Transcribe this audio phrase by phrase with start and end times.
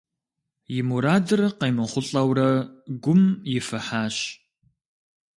[0.77, 2.49] И мурадыр къемыхъулӏэурэ,
[3.03, 3.23] гум
[3.57, 4.15] ифыхьащ.